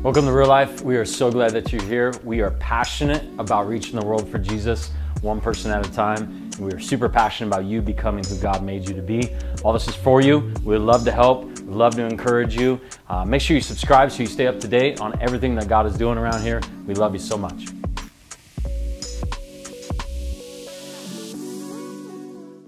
Welcome 0.00 0.26
to 0.26 0.32
Real 0.32 0.46
Life. 0.46 0.80
We 0.82 0.96
are 0.96 1.04
so 1.04 1.28
glad 1.28 1.50
that 1.54 1.72
you're 1.72 1.82
here. 1.82 2.14
We 2.22 2.40
are 2.40 2.52
passionate 2.52 3.28
about 3.36 3.66
reaching 3.66 3.98
the 3.98 4.06
world 4.06 4.28
for 4.28 4.38
Jesus, 4.38 4.92
one 5.22 5.40
person 5.40 5.72
at 5.72 5.84
a 5.84 5.90
time. 5.90 6.22
And 6.56 6.60
we 6.60 6.72
are 6.72 6.78
super 6.78 7.08
passionate 7.08 7.48
about 7.48 7.64
you 7.64 7.82
becoming 7.82 8.22
who 8.22 8.38
God 8.38 8.62
made 8.62 8.88
you 8.88 8.94
to 8.94 9.02
be. 9.02 9.34
All 9.64 9.72
this 9.72 9.88
is 9.88 9.96
for 9.96 10.20
you. 10.20 10.54
We 10.62 10.78
would 10.78 10.82
love 10.82 11.04
to 11.04 11.10
help. 11.10 11.46
We'd 11.46 11.66
love 11.66 11.96
to 11.96 12.04
encourage 12.04 12.54
you. 12.54 12.80
Uh, 13.08 13.24
make 13.24 13.42
sure 13.42 13.56
you 13.56 13.60
subscribe 13.60 14.12
so 14.12 14.20
you 14.20 14.28
stay 14.28 14.46
up 14.46 14.60
to 14.60 14.68
date 14.68 15.00
on 15.00 15.20
everything 15.20 15.56
that 15.56 15.66
God 15.66 15.84
is 15.84 15.96
doing 15.96 16.16
around 16.16 16.42
here. 16.42 16.60
We 16.86 16.94
love 16.94 17.12
you 17.12 17.20
so 17.20 17.36
much. 17.36 17.66